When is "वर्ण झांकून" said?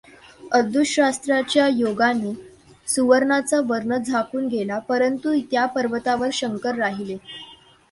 3.67-4.47